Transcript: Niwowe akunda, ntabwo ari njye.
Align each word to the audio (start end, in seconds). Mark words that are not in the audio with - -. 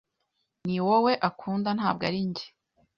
Niwowe 0.65 1.13
akunda, 1.29 1.69
ntabwo 1.77 2.03
ari 2.09 2.19
njye. 2.29 2.45